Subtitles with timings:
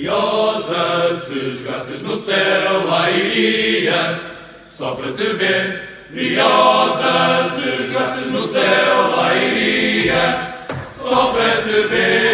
[0.00, 4.18] Briosa, se jogasses no céu, lá iria,
[4.64, 6.08] só para te ver.
[6.08, 12.32] Briosa, se jogasses no céu, lá iria, só para te ver.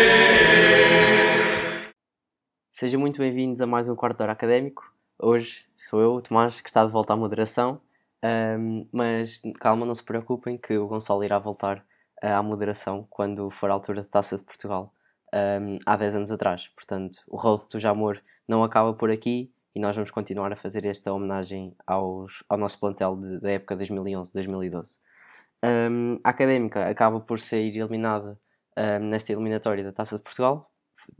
[2.71, 4.85] Sejam muito bem-vindos a mais um quarto de hora académico.
[5.19, 7.81] Hoje sou eu, o Tomás, que está de volta à moderação.
[8.25, 11.79] Um, mas calma, não se preocupem que o Gonçalo irá voltar
[12.23, 14.95] uh, à moderação quando for a altura da Taça de Portugal
[15.35, 16.69] um, há 10 anos atrás.
[16.69, 20.85] Portanto, o Road to Amor não acaba por aqui e nós vamos continuar a fazer
[20.87, 24.99] esta homenagem aos, ao nosso plantel de, da época 2011-2012.
[25.65, 28.39] Um, a Académica acaba por ser eliminada
[28.77, 30.71] um, nesta eliminatória da Taça de Portugal,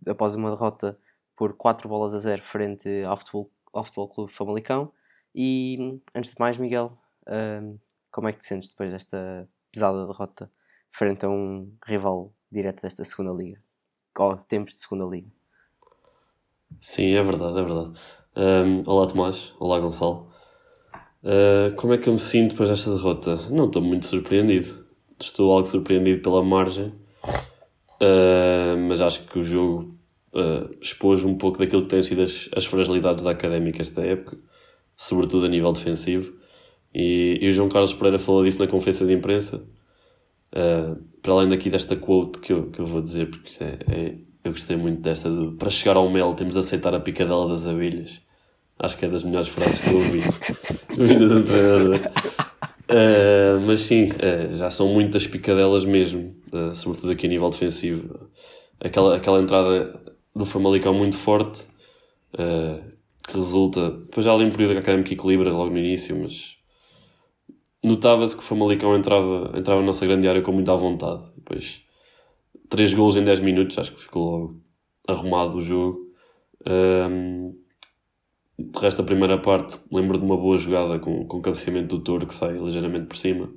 [0.07, 0.99] após uma derrota
[1.37, 4.93] por 4 bolas a 0 frente ao Futebol, ao Futebol Clube Famalicão.
[5.35, 6.99] E antes de mais, Miguel,
[7.29, 7.79] um,
[8.11, 10.51] como é que te sentes depois desta pesada derrota
[10.91, 13.66] frente a um rival direto desta segunda liga?
[14.19, 15.29] Ou de tempos de segunda liga?
[16.81, 17.93] Sim, é verdade, é verdade.
[18.37, 20.29] Um, olá Tomás, olá Gonçalo.
[21.23, 23.37] Uh, como é que eu me sinto depois desta derrota?
[23.51, 24.87] Não estou muito surpreendido.
[25.21, 26.93] Estou algo surpreendido pela margem,
[27.25, 29.99] uh, mas acho que o jogo
[30.35, 34.39] uh, expôs um pouco daquilo que têm sido as, as fragilidades da académica esta época,
[34.97, 36.35] sobretudo a nível defensivo.
[36.95, 39.67] E, e o João Carlos Pereira falou disso na conferência de imprensa.
[40.53, 44.15] Uh, para além daqui desta quote que eu, que eu vou dizer, porque é, é,
[44.45, 47.67] eu gostei muito desta: de, para chegar ao mel temos de aceitar a picadela das
[47.67, 48.21] abelhas.
[48.79, 50.21] Acho que é das melhores frases que eu ouvi
[50.97, 51.97] vinda do treinador.
[52.89, 56.37] Uh, mas sim, uh, já são muitas picadelas mesmo,
[56.75, 58.31] sobretudo aqui a nível defensivo.
[58.79, 60.01] Aquela, aquela entrada
[60.35, 61.67] do Famalicão muito forte,
[63.27, 63.91] que resulta.
[63.91, 66.56] Depois já ali um período que a Académica equilibra logo no início, mas
[67.87, 71.23] notava-se que o Famalicão entrava, entrava na nossa grande área com muita vontade.
[71.37, 71.83] Depois,
[72.69, 74.61] três gols em 10 minutos, acho que ficou logo
[75.07, 76.01] arrumado o jogo.
[76.69, 77.55] Um,
[78.59, 82.03] de resto, a primeira parte, lembro de uma boa jogada com, com o cabeceamento do
[82.03, 83.49] Toro que sai ligeiramente por cima.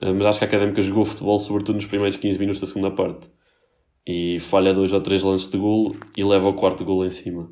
[0.00, 3.30] Mas acho que a Académica jogou futebol, sobretudo nos primeiros 15 minutos da segunda parte.
[4.06, 7.50] E falha dois ou três lances de golo e leva o quarto golo em cima.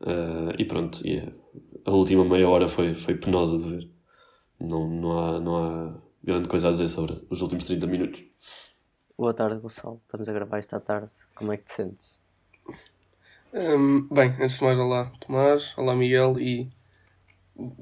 [0.00, 1.32] Uh, e pronto, yeah.
[1.84, 3.92] a última meia hora foi, foi penosa de ver
[4.62, 8.22] não, não, há, não há grande coisa a dizer sobre os últimos 30 minutos.
[9.18, 10.00] Boa tarde, Gonçalo.
[10.04, 11.08] Estamos a gravar esta tarde.
[11.34, 12.20] Como é que te sentes?
[13.52, 16.70] Um, bem, antes de mais, olá Tomás, olá Miguel e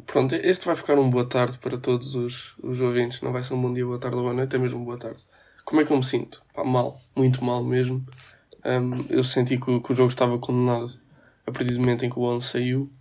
[0.05, 3.21] pronto, este vai ficar um boa tarde para todos os, os ouvintes.
[3.21, 5.25] Não vai ser um bom dia, boa tarde ou boa noite, é mesmo boa tarde.
[5.65, 6.43] Como é que eu me sinto?
[6.53, 8.05] Pá, mal, muito mal mesmo.
[8.65, 10.99] Um, eu senti que, que, o jogo estava condenado
[11.47, 12.93] a partir do momento em que o 11 saiu,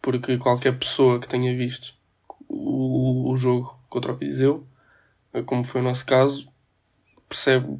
[0.00, 1.99] porque qualquer pessoa que tenha visto
[2.50, 4.66] o, o jogo contra o Viseu,
[5.46, 6.52] como foi o nosso caso,
[7.28, 7.78] percebe,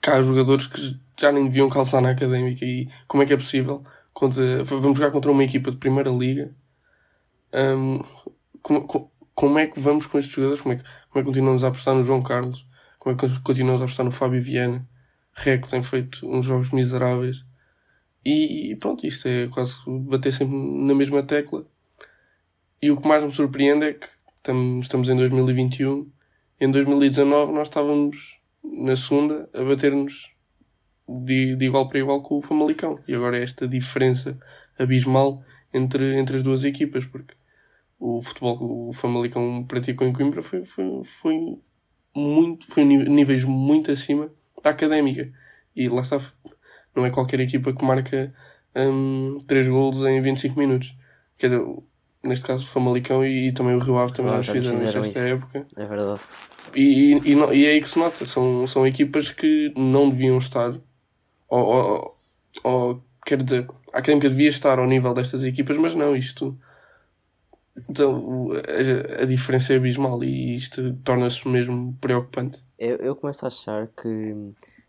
[0.00, 3.36] que há jogadores que já nem deviam calçar na académica e como é que é
[3.36, 3.82] possível
[4.12, 6.54] contra, vamos jogar contra uma equipa de primeira liga?
[7.52, 8.00] Um,
[8.62, 10.60] como, como é que vamos com estes jogadores?
[10.60, 12.66] Como é que, como é que continuamos a apostar no João Carlos?
[12.98, 14.88] Como é que continuamos a apostar no Fábio Viana?
[15.32, 17.44] Reco tem feito uns jogos miseráveis.
[18.24, 21.66] E pronto, isto é quase bater sempre na mesma tecla
[22.80, 24.06] e o que mais me surpreende é que
[24.80, 26.10] estamos em 2021,
[26.60, 30.30] em 2019 nós estávamos na segunda a bater-nos
[31.08, 32.98] de, de, igual para igual com o Famalicão.
[33.08, 34.38] E agora é esta diferença
[34.78, 37.34] abismal entre, entre as duas equipas, porque
[37.98, 41.58] o futebol que o Famalicão praticou em Coimbra foi, foi, foi
[42.14, 44.30] muito, foi níveis muito acima
[44.62, 45.32] da académica.
[45.74, 46.20] E lá está,
[46.94, 48.32] não é qualquer equipa que marca
[48.76, 50.96] um, 3 golos em 25 minutos.
[51.36, 51.64] Quer dizer,
[52.22, 55.20] neste caso o Famalicão e, e também o Rio Ave também ah, fizeram, fizeram nesta
[55.20, 55.66] época.
[55.76, 56.20] É verdade.
[56.74, 60.72] E, e, e, é aí que se nota, são, são equipas que não deviam estar,
[61.48, 62.18] ou, ou,
[62.62, 66.58] ou quer dizer, a Académica devia estar ao nível destas equipas, mas não, isto.
[67.88, 68.48] Então,
[69.18, 72.62] a, a diferença é abismal e isto torna-se mesmo preocupante.
[72.78, 74.34] Eu, eu começo a achar que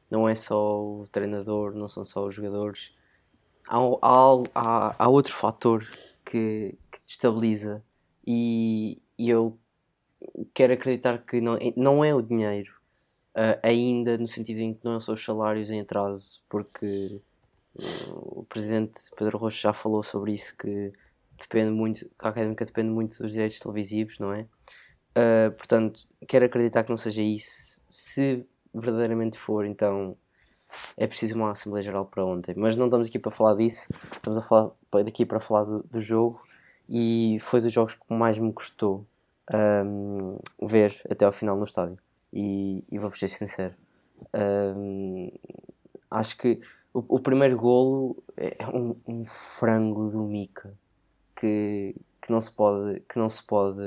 [0.09, 2.91] não é só o treinador, não são só os jogadores.
[3.67, 5.85] Há, há, há, há outro fator
[6.25, 6.75] que,
[7.09, 7.83] estabiliza.
[8.25, 9.57] E, e eu
[10.53, 12.71] quero acreditar que não, não é o dinheiro
[13.35, 17.21] uh, ainda no sentido em que não são os salários em atraso porque
[17.75, 20.93] uh, o presidente Pedro Rocha já falou sobre isso que
[21.39, 24.45] depende muito que a académica depende muito dos direitos televisivos não é?
[25.17, 27.79] Uh, portanto quero acreditar que não seja isso.
[27.89, 30.15] Se verdadeiramente for então
[30.95, 32.53] é preciso uma Assembleia Geral para ontem.
[32.55, 34.71] Mas não estamos aqui para falar disso estamos a falar
[35.03, 36.41] daqui para falar do, do jogo
[36.89, 39.05] e foi dos jogos que mais me custou
[39.53, 40.37] um,
[40.67, 41.97] ver até ao final no estádio.
[42.33, 43.73] E, e vou ser sincero,
[44.75, 45.31] um,
[46.11, 46.59] acho que
[46.93, 50.73] o, o primeiro golo é um, um frango do Mica
[51.35, 53.81] que, que não se pode que não se pode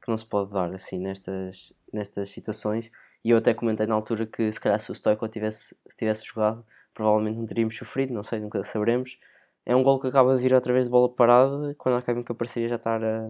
[0.00, 2.90] que não se pode dar assim nestas nestas situações
[3.24, 6.64] e eu até comentei na altura que se calhar se o Stoico tivesse, tivesse jogado
[6.94, 9.18] provavelmente não teríamos sofrido, não sei, nunca saberemos
[9.66, 12.34] é um gol que acaba de vir outra vez de bola parada quando a Académica
[12.34, 13.28] parecia já estar a,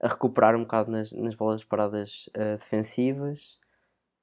[0.00, 3.58] a recuperar um bocado nas, nas bolas paradas uh, defensivas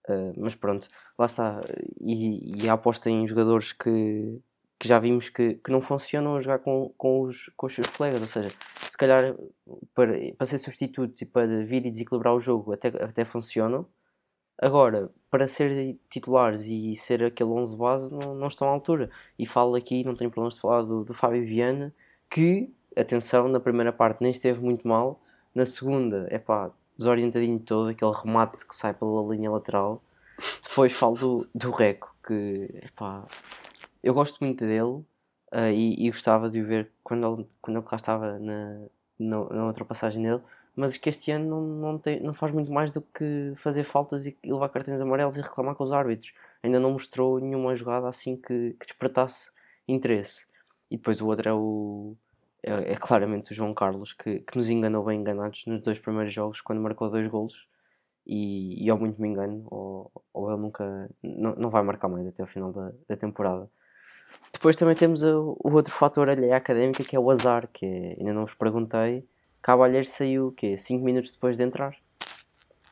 [0.07, 0.87] Uh, mas pronto,
[1.17, 1.61] lá está.
[1.99, 4.39] E, e, a aposta em jogadores que,
[4.79, 7.87] que já vimos que, que não funcionam a jogar com, com, os, com os seus
[7.87, 8.21] colegas.
[8.21, 8.49] Ou seja,
[8.89, 9.35] se calhar
[9.93, 13.87] para, para ser substitutos e para vir e desequilibrar o jogo até, até funcionam.
[14.57, 19.09] Agora, para ser titulares e ser aquele 11 base, não, não estão à altura.
[19.37, 21.93] E falo aqui, não tenho problemas de falar do, do Fábio Viana,
[22.29, 25.19] que, atenção, na primeira parte nem esteve muito mal,
[25.53, 30.01] na segunda, é pá, desorientadinho todo, aquele remate que sai pela linha lateral.
[30.63, 33.25] Depois falo do, do Reco, que epá,
[34.03, 37.85] eu gosto muito dele uh, e, e, gostava de o ver quando ele, quando ele
[37.85, 38.81] cá estava na,
[39.17, 40.41] na, na outra passagem dele,
[40.75, 41.61] mas que este ano não,
[41.91, 45.41] não, tem, não faz muito mais do que fazer faltas e levar cartões amarelos e
[45.41, 46.33] reclamar com os árbitros.
[46.61, 49.51] Ainda não mostrou nenhuma jogada assim que, que despertasse
[49.87, 50.45] interesse.
[50.91, 52.15] E depois o outro é o,
[52.65, 56.33] é, é, claramente o João Carlos que, que nos enganou bem enganados nos dois primeiros
[56.33, 57.67] jogos quando marcou dois golos
[58.25, 62.41] e, e muito me engano ou, ou ele nunca não, não vai marcar mais até
[62.41, 63.69] o final da, da temporada
[64.51, 68.15] depois também temos o, o outro fator alheio académica que é o azar que é,
[68.19, 69.23] ainda não vos perguntei
[69.65, 70.77] Cavalheiro saiu o quê?
[70.77, 71.95] 5 minutos depois de entrar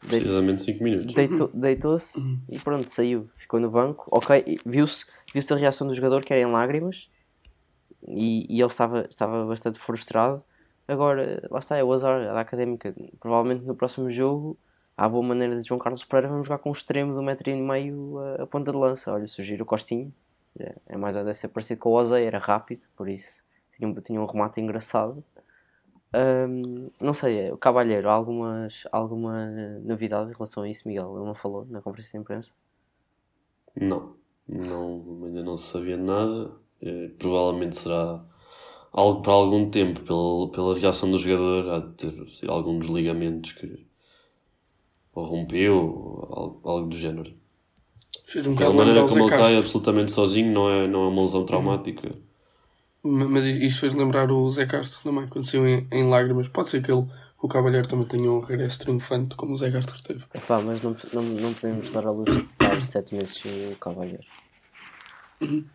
[0.07, 5.55] precisamente 5 minutos deitou, deitou-se e pronto, saiu ficou no banco, ok, viu-se viu-se a
[5.55, 7.07] reação do jogador que era em lágrimas
[8.07, 10.43] e, e ele estava, estava bastante frustrado.
[10.87, 12.93] Agora, lá está, é o azar da académica.
[13.19, 14.57] Provavelmente no próximo jogo,
[14.97, 17.49] à boa maneira de João Carlos Pereira, vamos jogar com um extremo de um metro
[17.49, 19.11] e meio a, a ponta de lança.
[19.13, 20.13] Olha, sugiro o Costinho,
[20.59, 23.93] é, é mais ou deve ser parecido com o Ozei, era rápido, por isso tinha,
[24.01, 25.23] tinha um remate engraçado.
[26.15, 29.47] Um, não sei, o Cavalheiro, há algumas, alguma
[29.81, 31.15] novidade em relação a isso, Miguel?
[31.15, 32.51] Ele não falou na conferência de imprensa?
[33.75, 34.15] Não,
[34.47, 36.51] não ainda não se sabia nada.
[36.81, 38.23] Eh, provavelmente será
[38.91, 42.89] algo para algum tempo, pela, pela reação do jogador, há de ter sido algum dos
[42.89, 43.85] ligamentos que
[45.15, 47.33] ou rompeu, ou algo, algo do género.
[48.25, 51.45] Fez um a maneira como ele cai absolutamente sozinho, não é, não é uma lesão
[51.45, 52.13] traumática.
[53.03, 56.47] Mas isto fez lembrar o Zé Castro também, quando saiu em, em lágrimas.
[56.47, 57.05] Pode ser que ele,
[57.41, 60.23] o Cavalheiro também tenha um regresso triunfante, como o Zé Castro teve.
[60.33, 64.23] Epá, mas não, não, não podemos dar a luz de estar sete meses o Cavalheiro.
[65.41, 65.65] Uhum.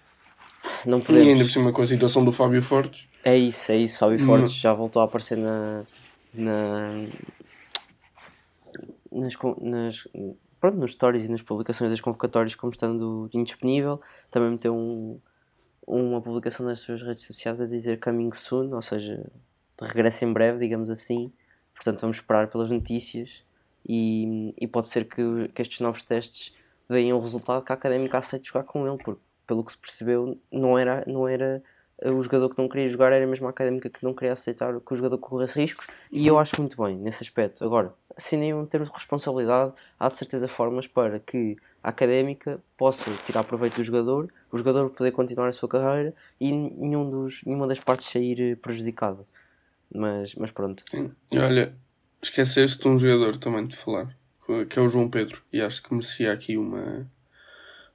[0.87, 1.27] Não podemos.
[1.27, 3.07] E ainda por cima com a situação do Fábio Fortes.
[3.23, 3.99] É isso, é isso.
[3.99, 5.85] Fábio Fortes já voltou a aparecer na.
[6.33, 7.07] na
[9.11, 10.09] nas, nas,
[10.61, 14.01] pronto, nos stories e nas publicações das convocatórias como estando indisponível.
[14.31, 15.21] Também meteu um,
[15.89, 19.25] uma publicação nas suas redes sociais a dizer coming soon, ou seja,
[19.81, 21.33] regressa em breve, digamos assim.
[21.75, 23.43] Portanto, vamos esperar pelas notícias
[23.89, 26.53] e, e pode ser que, que estes novos testes
[26.89, 30.39] deem um resultado que a académica aceite jogar com ele, porque pelo que se percebeu,
[30.53, 31.63] não era, não era
[32.01, 34.79] eh, o jogador que não queria jogar, era mesmo a académica que não queria aceitar
[34.81, 37.65] que o jogador corresse riscos, e eu acho muito bem nesse aspecto.
[37.65, 43.09] Agora, assim nenhum termos de responsabilidade, há de certeza formas para que a académica possa
[43.25, 47.69] tirar proveito do jogador, o jogador poder continuar a sua carreira e nenhum dos, nenhuma
[47.69, 49.25] das partes sair eh, prejudicada.
[49.95, 50.83] Mas, mas pronto.
[51.31, 51.75] E olha,
[52.21, 54.15] esqueceste de um jogador também de falar,
[54.69, 57.09] que é o João Pedro, e acho que merecia aqui uma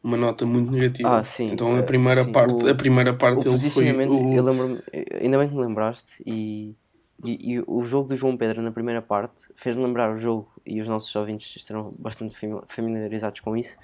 [0.03, 1.19] uma nota muito negativa.
[1.19, 1.51] Ah, sim.
[1.51, 4.35] Então a eh, primeira sim, parte, o, a primeira parte ele foi o...
[4.35, 4.83] eu lembro
[5.21, 6.75] ainda bem que me lembraste e,
[7.23, 10.79] e, e, o jogo do João Pedro na primeira parte fez-me lembrar o jogo e
[10.79, 12.35] os nossos ouvintes estarão bastante
[12.67, 13.77] familiarizados com isso.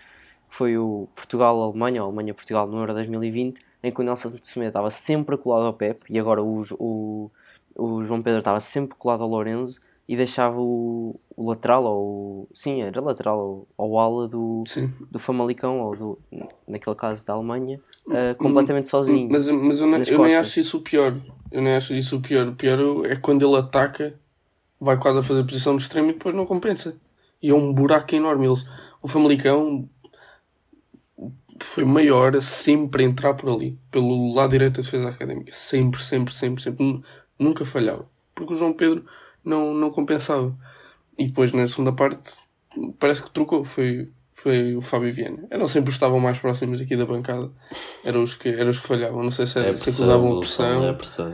[0.48, 5.38] Foi o Portugal-Alemanha, ou Alemanha-Portugal no Euro 2020, em que o Nelson Semedo estava sempre
[5.38, 7.31] colado ao Pep e agora o, o,
[7.75, 9.79] o João Pedro estava sempre colado ao Lorenzo
[10.10, 14.63] e deixava o, o lateral, ou sim, era lateral, ou, ou ala do,
[15.12, 16.19] do Famalicão, ou do,
[16.67, 19.29] naquele caso da Alemanha, uh, completamente sozinho.
[19.31, 21.15] Mas, mas eu, não, eu nem acho isso o pior.
[21.51, 22.48] Eu nem acho isso o pior.
[22.48, 24.20] O pior é quando ele ataca,
[24.79, 26.96] vai quase a fazer posição de extremo e depois não compensa.
[27.41, 28.48] E é um buraco enorme.
[28.48, 28.65] Eles,
[29.01, 29.89] o Famalicão
[31.62, 35.51] foi maior a sempre entrar por ali, pelo lado direito da defesa académica.
[35.53, 37.03] Sempre, sempre, sempre, sempre.
[37.38, 38.06] Nunca falhava.
[38.36, 39.06] Porque o João Pedro
[39.44, 40.58] não, não compensava.
[41.18, 42.41] E depois na segunda parte
[43.00, 44.10] parece que trocou, foi,
[44.41, 45.46] foi o Fábio Viana.
[45.50, 47.51] Eram sempre os que estavam mais próximos aqui da bancada,
[48.05, 49.22] eram os que, eram os que falhavam.
[49.22, 50.84] Não sei se, era, é se usavam a pressão.
[50.84, 51.31] É a pressão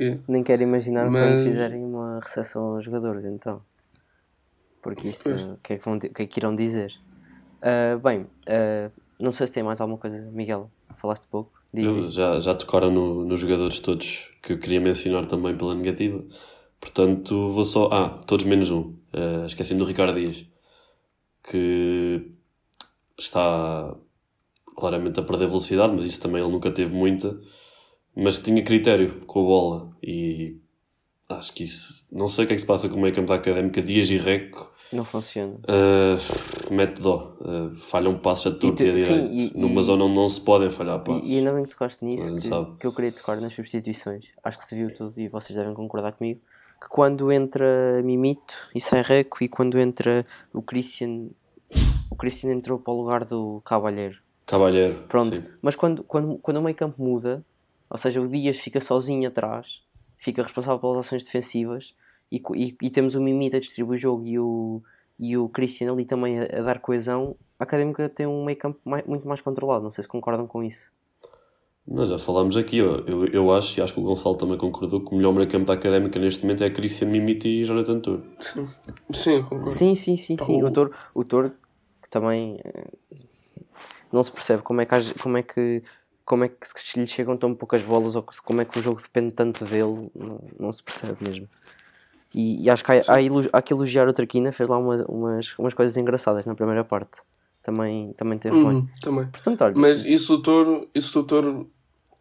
[0.00, 0.18] é.
[0.28, 1.22] Nem quero imaginar Mas...
[1.22, 3.60] quando fizerem uma recepção aos jogadores, então.
[4.80, 6.92] Porque isso, o que, é que, vão, que é que irão dizer?
[7.60, 11.52] Uh, bem, uh, não sei se tem mais alguma coisa, Miguel, falaste pouco.
[11.72, 12.14] Diz.
[12.14, 16.24] já, já tocaram no, nos jogadores todos que eu queria mencionar também pela negativa.
[16.80, 17.88] Portanto, vou só.
[17.92, 18.94] Ah, todos menos um.
[19.12, 20.46] Uh, Esqueci-me do Ricardo Dias,
[21.48, 22.30] que
[23.18, 23.94] está
[24.76, 27.38] claramente a perder velocidade, mas isso também ele nunca teve muita.
[28.16, 30.56] Mas tinha critério com a bola e
[31.28, 32.04] acho que isso.
[32.10, 33.80] Não sei o que é que se passa com o meio campo da académica.
[33.80, 35.54] Dias e Reco Não funciona.
[35.54, 37.36] uh, mete dó.
[37.40, 39.56] Uh, falham passos a torto E a sim, direito.
[39.56, 41.28] e- Numa e- zona onde não se podem falhar passos.
[41.28, 42.48] E, e ainda bem que tocaste nisso, que,
[42.80, 44.24] que eu queria tocar nas substituições.
[44.42, 46.40] Acho que se viu tudo e vocês devem concordar comigo.
[46.80, 51.28] Que quando entra Mimito e sai Reco e quando entra o Christian,
[52.10, 54.18] o Christian entrou para o lugar do Cavalheiro.
[54.46, 55.04] Cavalheiro.
[55.08, 55.44] Pronto, sim.
[55.62, 57.44] mas quando, quando, quando o meio campo muda,
[57.88, 59.80] ou seja, o Dias fica sozinho atrás,
[60.18, 61.94] fica responsável pelas ações defensivas
[62.32, 64.82] e, e, e temos o Mimita a distribuir o jogo e o,
[65.18, 68.80] e o Christian ali também a, a dar coesão, a Académica tem um meio campo
[68.84, 69.84] mai- muito mais controlado.
[69.84, 70.90] Não sei se concordam com isso.
[71.86, 75.00] Nós já falámos aqui, eu, eu, eu acho, e acho que o Gonçalo também concordou,
[75.00, 78.20] que o melhor meio campo da académica neste momento é Cristian Mimiti e Jonathan Tour.
[78.38, 78.68] Sim,
[79.12, 79.70] sim, eu concordo.
[79.70, 80.62] Sim, sim, sim, sim.
[80.62, 81.52] o- Toro, o Toro
[82.02, 82.84] que também eh,
[84.12, 85.82] não se percebe como é que, como é que
[86.24, 89.02] como é que se lhe chegam tão poucas bolas ou como é que o jogo
[89.02, 91.48] depende tanto dele, não, não se percebe mesmo.
[92.32, 93.18] E, e acho que há, há,
[93.58, 97.22] há que elogiar o Traquina, fez lá umas, umas, umas coisas engraçadas na primeira parte.
[97.62, 98.64] Também, também teve bem.
[98.66, 99.26] Uhum, também.
[99.26, 101.70] Portanto, olha, Mas isso do Toro, isso do Toro,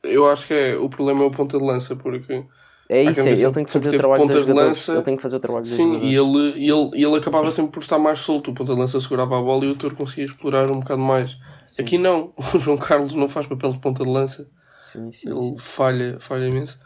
[0.04, 2.46] eu acho que é, o problema é o ponta de lança, porque
[2.90, 4.94] é isso, é, ele tem que fazer o trabalho dos pontas de lança.
[4.94, 7.72] Ele tem que fazer o trabalho sim, e ele, e ele, e ele acabava sempre
[7.72, 8.50] por estar mais solto.
[8.50, 11.38] O ponta de lança segurava a bola e o Toro conseguia explorar um bocado mais.
[11.68, 11.84] Sim.
[11.84, 15.56] Aqui não, o João Carlos não faz papel de ponta de lança, Sim, sim, ele
[15.60, 16.80] falha, falha imenso.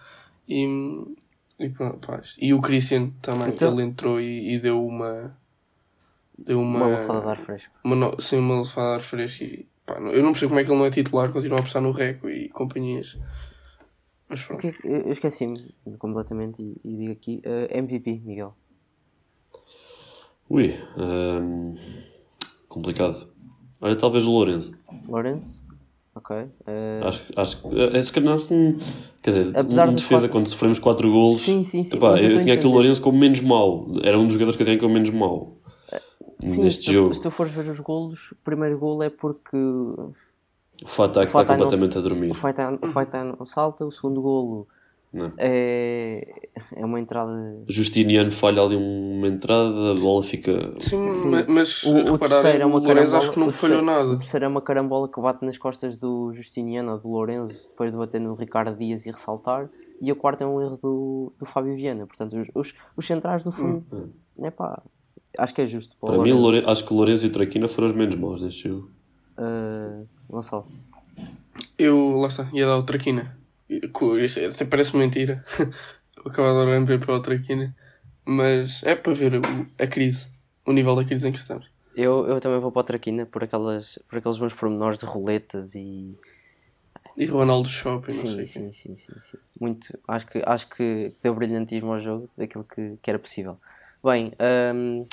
[0.46, 0.66] E,
[1.58, 5.38] e, pronto, pá, e o Christian também, Então- ele entrou e, e deu uma.
[6.38, 6.86] Deu uma.
[6.88, 7.74] Uma lufada de ar fresco.
[7.84, 9.44] uma no- sim, uma lufada de ar fresco.
[9.44, 11.82] E, pá, eu não percebo como é que ele não é titular, continua a apostar
[11.82, 13.18] no Reco e companhias.
[14.28, 14.74] Mas O pronto.
[14.84, 18.56] eu esqueci-me completamente e, e digo aqui eh, MVP, Miguel.
[20.50, 21.76] Ui, hum,
[22.68, 23.28] complicado.
[23.82, 24.72] Olha, talvez o Lourenço.
[25.08, 25.62] Lourenço?
[26.16, 26.36] Ok.
[26.68, 28.38] eh, Acho, que- acho que, é, se calhar
[29.22, 32.10] quer dizer, Apesar em dos defesa, quatro- quando sofremos 4 golos, Sim, sim, sim, epá,
[32.10, 32.68] eu eu, tinha aqui o entender.
[32.68, 33.88] Lourenço como menos mau.
[34.04, 35.58] Era um dos jogadores que eu tinha como menos mau
[36.44, 37.14] sim, neste se, tu, jogo.
[37.14, 40.14] se tu fores ver os golos, o primeiro golo é porque o
[40.84, 42.34] O Fatah que está Fatah não- completamente a dormir.
[42.34, 44.68] Faita o Faita não salta, o segundo golo
[45.14, 45.32] Não.
[45.38, 47.32] é, é uma entrada.
[47.68, 50.74] Justiniano falha ali uma entrada, a bola fica.
[50.80, 51.30] Sim, Sim.
[51.30, 53.18] ma- mas O, o terceiro é uma o Lourenço carambola.
[53.20, 54.18] acho que não o falhou terceiro- O nada.
[54.18, 57.98] terceiro é uma carambola que bate nas costas do Justiniano ou do Lourenço depois de
[57.98, 59.70] bater no Ricardo Dias e ressaltar.
[60.02, 62.06] E a quarta é um erro do, do Fábio Viana.
[62.06, 63.86] Portanto, os, os, os centrais, no fundo,
[64.40, 64.82] é pá,
[65.38, 65.96] acho que é justo.
[66.00, 66.38] Para, o Para mim, o.
[66.38, 68.92] Lourenço, acho que o Lourenço e o Traquina foram os menos maus neste jogo.
[69.38, 70.68] Uh, Gonçalo.
[71.78, 73.38] Eu, lá está, ia dar o Traquina.
[73.70, 75.44] Isso é- até parece mentira.
[76.18, 77.76] Eu acabo de dar o MVP ao Traquina.
[78.26, 79.42] Mas é para ver o-
[79.78, 80.28] a crise,
[80.66, 81.68] o nível da crise em que estamos.
[81.96, 85.76] Eu, eu também vou para a Traquina por, aquelas, por aqueles bons pormenores de roletas
[85.76, 86.18] e.
[87.18, 88.46] E Ronaldo Shopping, não sei.
[88.48, 89.38] Sim, sim, sim, sim, sim.
[89.60, 90.00] Muito.
[90.08, 93.60] Acho que, acho que deu brilhantismo ao jogo daquilo que, que era possível.
[94.04, 94.34] Bem,
[94.76, 95.06] um,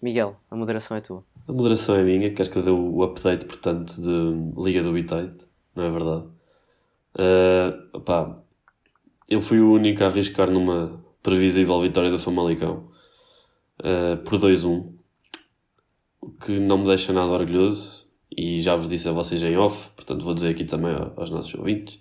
[0.00, 1.24] Miguel, a moderação é tua.
[1.48, 5.48] A moderação é minha, queres que eu dê o update, portanto, de Liga do Bitite,
[5.74, 6.24] não é verdade?
[7.18, 8.38] Ah, opá,
[9.28, 12.88] eu fui o único a arriscar numa previsível vitória do Famalicão
[13.82, 14.92] ah, por 2-1,
[16.20, 19.88] o que não me deixa nada orgulhoso, e já vos disse a vocês em off,
[19.96, 22.00] portanto vou dizer aqui também aos nossos ouvintes,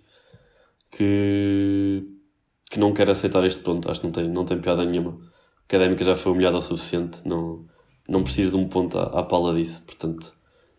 [0.91, 2.07] que,
[2.69, 5.33] que não quero aceitar este ponto, acho que não tem, não tem piada nenhuma.
[5.67, 7.65] Académica já foi humilhada o suficiente, não,
[8.07, 9.81] não preciso de um ponto à, à pala disso.
[9.83, 10.33] Portanto,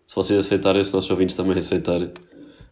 [0.07, 2.13] se vocês aceitarem, se nossos ouvintes também aceitarem,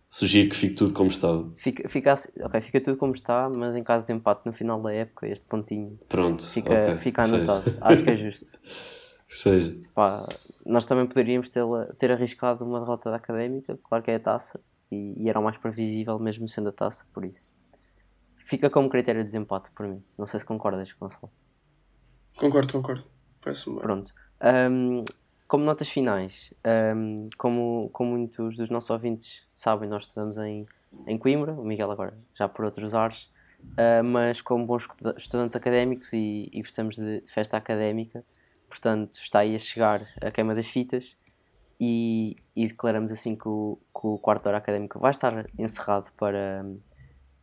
[0.08, 1.52] sugiro que fique tudo como estava.
[1.56, 4.80] Fica, fica, assim- ok, fica tudo como está, mas em caso de empate no final
[4.80, 7.52] da época, este pontinho Pronto, fica, ok, fica que seja.
[7.52, 7.78] anotado.
[7.82, 8.58] Acho que é justo.
[9.26, 9.76] Que seja.
[9.94, 10.28] Pá,
[10.64, 11.64] nós também poderíamos ter,
[11.98, 14.60] ter arriscado uma derrota da académica, claro que é a taça,
[14.92, 17.52] e, e era o mais previsível, mesmo sendo a taça, por isso.
[18.46, 20.04] Fica como critério de desempate por mim.
[20.16, 21.32] Não sei se concordas, Gonçalo.
[22.36, 23.04] Concordo, concordo.
[23.40, 23.82] Parece-me bem.
[23.82, 24.12] Pronto.
[24.40, 25.04] Ahm,
[25.46, 30.66] como notas finais, ahm, como, como muitos dos nossos ouvintes sabem, nós estudamos em,
[31.06, 33.30] em Coimbra, o Miguel agora já por outros ares,
[33.76, 38.24] ah, mas como bons estuda- estudantes académicos e, e gostamos de, de festa académica,
[38.68, 41.16] portanto está aí a chegar a queima das fitas
[41.80, 46.64] e, e declaramos assim que o, que o quarto hora académico vai estar encerrado para,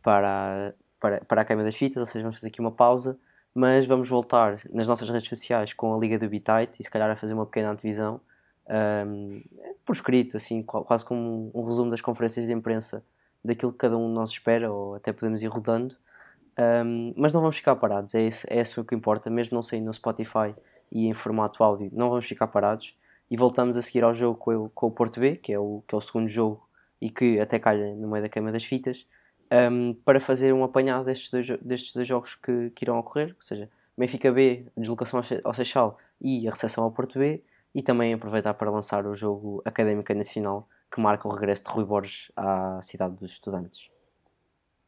[0.02, 3.18] para, para, para a queima das fitas, ou seja, vamos fazer aqui uma pausa
[3.54, 7.10] mas vamos voltar nas nossas redes sociais com a Liga do Bitite e se calhar
[7.10, 8.20] a fazer uma pequena antevisão
[8.68, 9.42] um,
[9.84, 13.04] por escrito, assim, quase como um, resumo das conferências de imprensa
[13.44, 15.96] daquilo que cada um de nós espera, ou até podemos ir rodando.
[16.58, 19.62] Um, mas não vamos ficar parados, é esse, é esse o que importa, mesmo não
[19.62, 20.54] saindo no Spotify
[20.90, 22.94] e em formato áudio, não vamos ficar parados
[23.30, 25.82] e voltamos a seguir ao jogo com o, com o Porto B, que é o,
[25.88, 26.68] que é o segundo jogo
[27.00, 29.06] e que até calha no meio da queima das fitas,
[29.70, 33.42] um, para fazer um apanhado destes dois, destes dois jogos que, que irão ocorrer, ou
[33.42, 37.42] seja, Benfica B, deslocação ao Seixal e a recepção ao Porto B,
[37.74, 41.84] e também aproveitar para lançar o jogo Académica Nacional, que marca o regresso de Rui
[41.84, 43.90] Borges à cidade dos estudantes.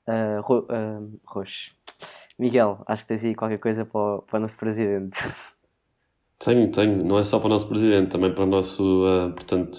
[0.07, 1.75] Uh, uh, Roxo.
[2.39, 5.19] Miguel, acho que tens aí qualquer coisa para o, para o nosso presidente.
[6.39, 7.05] Tenho, tenho.
[7.05, 9.79] Não é só para o nosso presidente, também para o nosso, uh, portanto,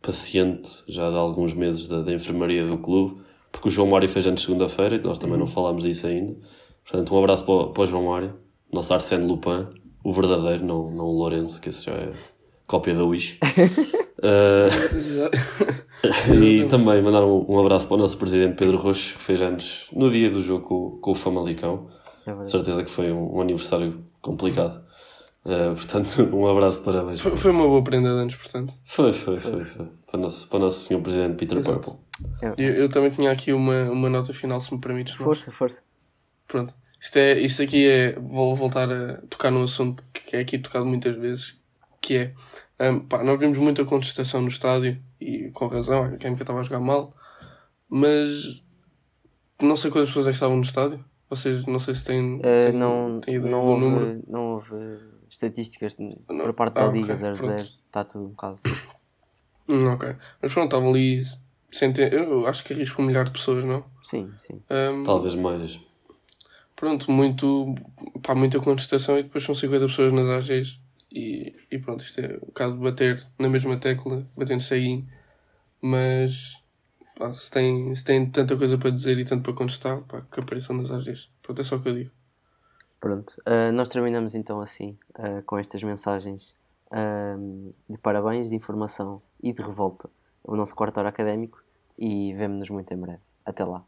[0.00, 3.20] paciente já de alguns meses da, da, enfermaria do clube,
[3.56, 5.40] porque o João Mário fez antes segunda-feira e nós também uhum.
[5.40, 6.36] não falámos disso ainda.
[6.84, 8.34] Portanto, um abraço para o, para o João Mário,
[8.70, 9.64] nosso Arsène Lupin,
[10.04, 12.12] o verdadeiro, não, não o Lourenço, que esse já é
[12.66, 13.38] cópia da Wish.
[13.42, 14.68] uh,
[16.36, 19.88] e também mandar um, um, abraço para o nosso presidente Pedro Roxo, que fez anos
[19.90, 21.88] no dia do jogo com, com o Famalicão.
[22.26, 24.84] É certeza que foi um, um aniversário complicado.
[25.46, 27.20] Uh, portanto, um abraço de parabéns.
[27.20, 28.74] Foi, foi, uma boa prenda de anos, portanto.
[28.84, 29.64] Foi, foi, foi.
[29.64, 29.86] foi.
[30.06, 31.80] Para, o nosso, para o nosso senhor presidente Peter Exato.
[31.80, 32.05] Purple.
[32.56, 35.14] Eu, eu, também tinha aqui uma, uma nota final, se me permites.
[35.14, 35.82] Força, força.
[36.46, 36.74] Pronto.
[37.00, 38.18] Isto, é, isto aqui é.
[38.18, 41.56] Vou voltar a tocar num assunto que é aqui tocado muitas vezes,
[42.00, 42.34] que é.
[42.78, 46.64] Um, pá, nós vimos muita contestação no estádio, e com razão, a Química estava a
[46.64, 47.12] jogar mal,
[47.88, 48.62] mas.
[49.60, 51.02] Não sei quantas pessoas é que estavam no estádio.
[51.30, 52.36] Vocês não sei se têm.
[52.36, 54.22] Uh, têm não, têm ideia não do houve, número.
[54.28, 54.74] Não houve
[55.28, 56.44] estatísticas não.
[56.44, 58.60] por parte da ah, Liga okay, 00, está tudo um bocado.
[59.68, 60.14] Hum, ok.
[60.40, 61.20] Mas pronto, estavam ali.
[61.70, 62.08] Centen...
[62.12, 63.84] Eu acho que arrisco um milhar de pessoas, não?
[64.02, 64.62] Sim, sim.
[64.70, 65.80] Um, Talvez mais
[66.76, 67.74] pronto, muito,
[68.22, 70.78] pá, muita contestação e depois são 50 pessoas nas AGs
[71.10, 75.08] e, e pronto, isto é um bocado de bater na mesma tecla, batendo ceguinho,
[75.80, 76.62] mas
[77.18, 80.38] pá, se, tem, se tem tanta coisa para dizer e tanto para contestar, pá, que
[80.38, 81.30] apareçam nas AGs.
[81.42, 82.10] Pronto, é só o que eu digo.
[83.00, 86.54] Pronto, uh, nós terminamos então assim, uh, com estas mensagens
[86.92, 90.10] uh, de parabéns, de informação e de revolta,
[90.44, 91.64] o nosso quarto hora académico
[91.98, 93.22] e vemo-nos muito em breve.
[93.44, 93.84] Até lá.